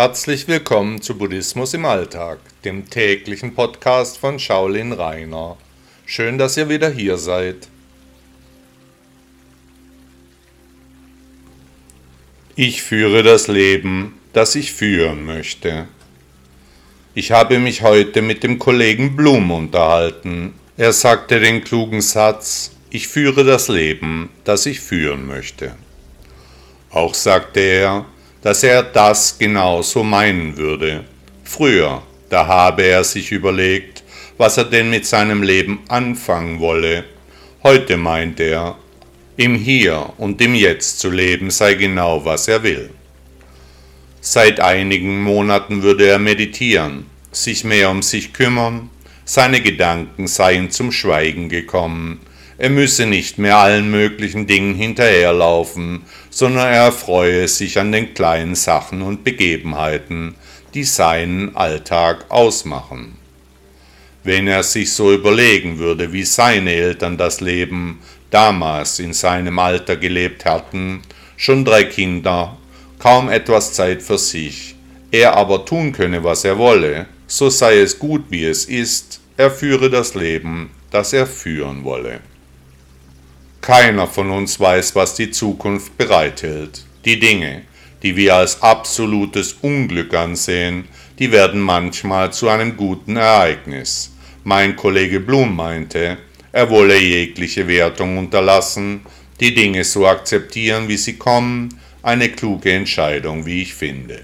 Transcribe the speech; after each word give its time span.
Herzlich 0.00 0.46
willkommen 0.46 1.02
zu 1.02 1.18
Buddhismus 1.18 1.74
im 1.74 1.84
Alltag, 1.84 2.38
dem 2.64 2.88
täglichen 2.88 3.56
Podcast 3.56 4.16
von 4.16 4.38
Shaolin 4.38 4.92
Rainer. 4.92 5.56
Schön, 6.06 6.38
dass 6.38 6.56
ihr 6.56 6.68
wieder 6.68 6.88
hier 6.88 7.16
seid. 7.18 7.66
Ich 12.54 12.80
führe 12.80 13.24
das 13.24 13.48
Leben, 13.48 14.14
das 14.32 14.54
ich 14.54 14.72
führen 14.72 15.26
möchte. 15.26 15.88
Ich 17.14 17.32
habe 17.32 17.58
mich 17.58 17.82
heute 17.82 18.22
mit 18.22 18.44
dem 18.44 18.60
Kollegen 18.60 19.16
Blum 19.16 19.50
unterhalten. 19.50 20.54
Er 20.76 20.92
sagte 20.92 21.40
den 21.40 21.64
klugen 21.64 22.02
Satz, 22.02 22.70
ich 22.90 23.08
führe 23.08 23.42
das 23.42 23.66
Leben, 23.66 24.30
das 24.44 24.64
ich 24.66 24.78
führen 24.78 25.26
möchte. 25.26 25.74
Auch 26.88 27.14
sagte 27.14 27.58
er, 27.58 28.06
dass 28.42 28.62
er 28.62 28.82
das 28.82 29.38
genauso 29.38 30.02
meinen 30.02 30.56
würde. 30.56 31.04
Früher, 31.44 32.02
da 32.28 32.46
habe 32.46 32.82
er 32.82 33.04
sich 33.04 33.32
überlegt, 33.32 34.04
was 34.36 34.56
er 34.56 34.64
denn 34.64 34.90
mit 34.90 35.06
seinem 35.06 35.42
Leben 35.42 35.80
anfangen 35.88 36.60
wolle. 36.60 37.04
Heute 37.62 37.96
meint 37.96 38.38
er, 38.40 38.76
im 39.36 39.54
Hier 39.54 40.12
und 40.18 40.40
im 40.40 40.54
Jetzt 40.54 41.00
zu 41.00 41.10
leben 41.10 41.50
sei 41.50 41.74
genau, 41.74 42.24
was 42.24 42.48
er 42.48 42.62
will. 42.62 42.90
Seit 44.20 44.60
einigen 44.60 45.22
Monaten 45.22 45.82
würde 45.82 46.06
er 46.06 46.18
meditieren, 46.18 47.06
sich 47.30 47.64
mehr 47.64 47.90
um 47.90 48.02
sich 48.02 48.32
kümmern, 48.32 48.90
seine 49.24 49.60
Gedanken 49.60 50.26
seien 50.26 50.70
zum 50.70 50.90
Schweigen 50.90 51.48
gekommen, 51.48 52.20
er 52.58 52.70
müsse 52.70 53.06
nicht 53.06 53.38
mehr 53.38 53.56
allen 53.56 53.88
möglichen 53.88 54.48
Dingen 54.48 54.74
hinterherlaufen, 54.74 56.02
sondern 56.28 56.66
er 56.66 56.86
erfreue 56.86 57.46
sich 57.46 57.78
an 57.78 57.92
den 57.92 58.14
kleinen 58.14 58.56
Sachen 58.56 59.00
und 59.00 59.22
Begebenheiten, 59.22 60.34
die 60.74 60.82
seinen 60.82 61.54
Alltag 61.54 62.26
ausmachen. 62.30 63.16
Wenn 64.24 64.48
er 64.48 64.64
sich 64.64 64.92
so 64.92 65.12
überlegen 65.12 65.78
würde, 65.78 66.12
wie 66.12 66.24
seine 66.24 66.72
Eltern 66.72 67.16
das 67.16 67.40
Leben 67.40 68.00
damals 68.30 68.98
in 68.98 69.12
seinem 69.12 69.60
Alter 69.60 69.96
gelebt 69.96 70.44
hatten, 70.44 71.02
schon 71.36 71.64
drei 71.64 71.84
Kinder, 71.84 72.58
kaum 72.98 73.28
etwas 73.30 73.72
Zeit 73.72 74.02
für 74.02 74.18
sich, 74.18 74.74
er 75.12 75.36
aber 75.36 75.64
tun 75.64 75.92
könne, 75.92 76.24
was 76.24 76.44
er 76.44 76.58
wolle, 76.58 77.06
so 77.28 77.50
sei 77.50 77.78
es 77.78 77.98
gut, 77.98 78.24
wie 78.30 78.44
es 78.44 78.64
ist, 78.64 79.20
er 79.36 79.52
führe 79.52 79.88
das 79.88 80.14
Leben, 80.16 80.70
das 80.90 81.12
er 81.12 81.26
führen 81.26 81.84
wolle. 81.84 82.20
Keiner 83.68 84.06
von 84.06 84.30
uns 84.30 84.58
weiß, 84.58 84.94
was 84.94 85.14
die 85.14 85.30
Zukunft 85.30 85.98
bereithält. 85.98 86.86
Die 87.04 87.18
Dinge, 87.18 87.64
die 88.02 88.16
wir 88.16 88.36
als 88.36 88.62
absolutes 88.62 89.58
Unglück 89.60 90.14
ansehen, 90.14 90.88
die 91.18 91.30
werden 91.32 91.60
manchmal 91.60 92.32
zu 92.32 92.48
einem 92.48 92.78
guten 92.78 93.16
Ereignis. 93.16 94.16
Mein 94.42 94.74
Kollege 94.74 95.20
Blum 95.20 95.54
meinte, 95.54 96.16
er 96.50 96.70
wolle 96.70 96.98
jegliche 96.98 97.68
Wertung 97.68 98.16
unterlassen, 98.16 99.02
die 99.38 99.54
Dinge 99.54 99.84
so 99.84 100.06
akzeptieren, 100.06 100.88
wie 100.88 100.96
sie 100.96 101.18
kommen, 101.18 101.78
eine 102.02 102.30
kluge 102.30 102.72
Entscheidung, 102.72 103.44
wie 103.44 103.60
ich 103.60 103.74
finde. 103.74 104.22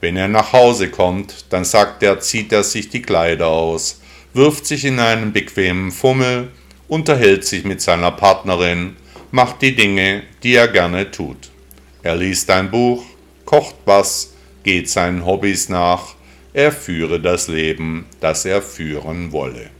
Wenn 0.00 0.16
er 0.16 0.28
nach 0.28 0.52
Hause 0.52 0.90
kommt, 0.90 1.46
dann 1.50 1.64
sagt 1.64 2.04
er, 2.04 2.20
zieht 2.20 2.52
er 2.52 2.62
sich 2.62 2.88
die 2.88 3.02
Kleider 3.02 3.48
aus, 3.48 4.00
wirft 4.32 4.64
sich 4.64 4.84
in 4.84 5.00
einen 5.00 5.32
bequemen 5.32 5.90
Fummel 5.90 6.52
unterhält 6.88 7.44
sich 7.44 7.64
mit 7.64 7.80
seiner 7.80 8.10
Partnerin, 8.10 8.96
macht 9.30 9.62
die 9.62 9.76
Dinge, 9.76 10.22
die 10.42 10.54
er 10.54 10.68
gerne 10.68 11.10
tut. 11.10 11.50
Er 12.02 12.16
liest 12.16 12.50
ein 12.50 12.70
Buch, 12.70 13.04
kocht 13.44 13.76
was, 13.84 14.32
geht 14.64 14.88
seinen 14.88 15.24
Hobbys 15.24 15.68
nach, 15.68 16.14
er 16.52 16.72
führe 16.72 17.20
das 17.20 17.48
Leben, 17.48 18.06
das 18.20 18.44
er 18.44 18.62
führen 18.62 19.32
wolle. 19.32 19.70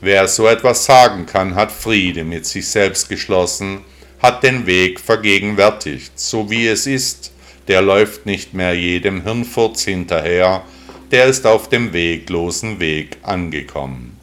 Wer 0.00 0.26
so 0.26 0.48
etwas 0.48 0.84
sagen 0.84 1.26
kann, 1.26 1.54
hat 1.54 1.70
Friede 1.70 2.24
mit 2.24 2.46
sich 2.46 2.66
selbst 2.66 3.08
geschlossen, 3.08 3.82
hat 4.20 4.42
den 4.42 4.66
Weg 4.66 4.98
vergegenwärtigt, 4.98 6.18
so 6.18 6.50
wie 6.50 6.66
es 6.66 6.86
ist, 6.86 7.32
der 7.68 7.82
läuft 7.82 8.26
nicht 8.26 8.54
mehr 8.54 8.74
jedem 8.74 9.22
Hirnfurz 9.22 9.84
hinterher, 9.84 10.62
der 11.10 11.26
ist 11.26 11.46
auf 11.46 11.68
dem 11.68 11.92
weglosen 11.92 12.80
Weg 12.80 13.18
angekommen. 13.22 14.18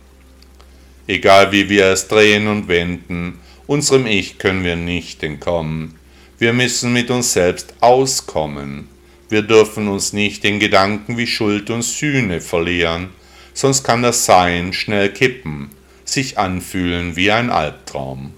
Egal 1.09 1.51
wie 1.51 1.69
wir 1.69 1.87
es 1.87 2.07
drehen 2.07 2.47
und 2.47 2.67
wenden, 2.67 3.39
unserem 3.65 4.05
Ich 4.05 4.37
können 4.37 4.63
wir 4.63 4.75
nicht 4.75 5.23
entkommen. 5.23 5.95
Wir 6.37 6.53
müssen 6.53 6.93
mit 6.93 7.09
uns 7.09 7.33
selbst 7.33 7.73
auskommen. 7.79 8.87
Wir 9.27 9.41
dürfen 9.41 9.87
uns 9.87 10.13
nicht 10.13 10.45
in 10.45 10.59
Gedanken 10.59 11.17
wie 11.17 11.25
Schuld 11.25 11.71
und 11.71 11.81
Sühne 11.81 12.41
verlieren, 12.41 13.09
sonst 13.55 13.83
kann 13.83 14.03
das 14.03 14.25
Sein 14.25 14.71
schnell 14.71 15.09
kippen, 15.09 15.71
sich 16.05 16.37
anfühlen 16.37 17.15
wie 17.15 17.31
ein 17.31 17.49
Albtraum. 17.49 18.31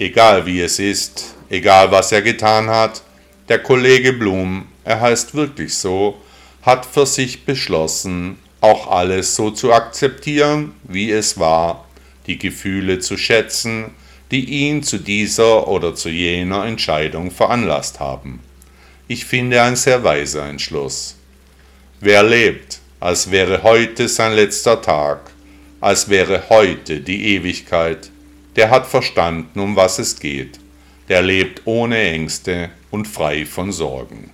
Egal 0.00 0.44
wie 0.44 0.62
es 0.62 0.80
ist, 0.80 1.36
egal 1.50 1.92
was 1.92 2.10
er 2.10 2.22
getan 2.22 2.68
hat, 2.68 3.04
der 3.48 3.60
Kollege 3.60 4.12
Blum, 4.12 4.66
er 4.82 5.00
heißt 5.00 5.36
wirklich 5.36 5.74
so, 5.74 6.20
hat 6.62 6.84
für 6.84 7.06
sich 7.06 7.44
beschlossen, 7.44 8.38
auch 8.60 8.90
alles 8.90 9.36
so 9.36 9.50
zu 9.50 9.72
akzeptieren, 9.72 10.72
wie 10.84 11.10
es 11.10 11.38
war, 11.38 11.86
die 12.26 12.38
Gefühle 12.38 12.98
zu 12.98 13.16
schätzen, 13.16 13.92
die 14.30 14.44
ihn 14.44 14.82
zu 14.82 14.98
dieser 14.98 15.68
oder 15.68 15.94
zu 15.94 16.08
jener 16.08 16.64
Entscheidung 16.64 17.30
veranlasst 17.30 18.00
haben. 18.00 18.40
Ich 19.08 19.24
finde 19.24 19.62
ein 19.62 19.76
sehr 19.76 20.02
weiser 20.02 20.48
Entschluss. 20.48 21.16
Wer 22.00 22.22
lebt, 22.22 22.80
als 22.98 23.30
wäre 23.30 23.62
heute 23.62 24.08
sein 24.08 24.32
letzter 24.32 24.82
Tag, 24.82 25.30
als 25.80 26.08
wäre 26.08 26.48
heute 26.48 27.00
die 27.00 27.36
Ewigkeit, 27.36 28.10
der 28.56 28.70
hat 28.70 28.86
verstanden, 28.86 29.60
um 29.60 29.76
was 29.76 29.98
es 29.98 30.18
geht, 30.18 30.58
der 31.08 31.22
lebt 31.22 31.62
ohne 31.66 31.98
Ängste 31.98 32.70
und 32.90 33.06
frei 33.06 33.46
von 33.46 33.70
Sorgen. 33.70 34.30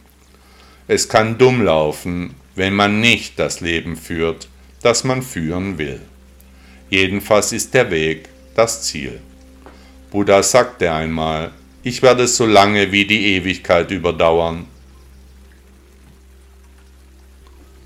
Es 0.89 1.09
kann 1.09 1.37
dumm 1.37 1.62
laufen, 1.62 2.34
wenn 2.54 2.74
man 2.74 3.00
nicht 3.00 3.38
das 3.38 3.60
Leben 3.60 3.96
führt, 3.96 4.48
das 4.82 5.04
man 5.04 5.22
führen 5.22 5.78
will. 5.78 6.00
Jedenfalls 6.90 7.52
ist 7.52 7.72
der 7.74 7.90
Weg 7.90 8.28
das 8.54 8.82
Ziel. 8.82 9.20
Buddha 10.10 10.42
sagte 10.42 10.92
einmal, 10.92 11.52
ich 11.82 12.02
werde 12.02 12.28
so 12.28 12.46
lange 12.46 12.92
wie 12.92 13.06
die 13.06 13.34
Ewigkeit 13.34 13.91
überdauern. 13.91 14.66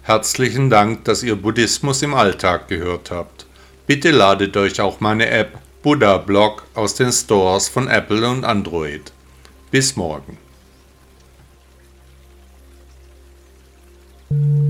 Herzlichen 0.02 0.70
Dank, 0.70 1.04
dass 1.04 1.22
ihr 1.22 1.36
Buddhismus 1.36 2.02
im 2.02 2.14
Alltag 2.14 2.68
gehört 2.68 3.10
habt. 3.10 3.46
Bitte 3.86 4.10
ladet 4.10 4.56
euch 4.56 4.80
auch 4.80 5.00
meine 5.00 5.28
App 5.28 5.58
Buddha 5.82 6.18
Blog 6.18 6.64
aus 6.74 6.94
den 6.94 7.12
Stores 7.12 7.68
von 7.68 7.88
Apple 7.88 8.28
und 8.28 8.44
Android. 8.44 9.12
Bis 9.70 9.94
morgen. 9.94 10.36
Thank 14.28 14.40
you. 14.40 14.65